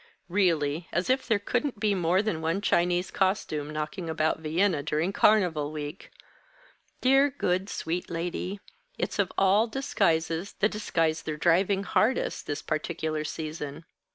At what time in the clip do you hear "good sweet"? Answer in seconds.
7.29-8.09